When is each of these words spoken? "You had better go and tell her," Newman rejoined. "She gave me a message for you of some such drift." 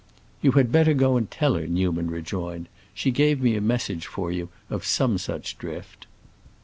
"You 0.41 0.53
had 0.53 0.71
better 0.71 0.95
go 0.95 1.15
and 1.15 1.29
tell 1.29 1.53
her," 1.53 1.67
Newman 1.67 2.09
rejoined. 2.09 2.69
"She 2.91 3.11
gave 3.11 3.39
me 3.39 3.55
a 3.55 3.61
message 3.61 4.07
for 4.07 4.31
you 4.31 4.49
of 4.67 4.83
some 4.83 5.19
such 5.19 5.59
drift." 5.59 6.07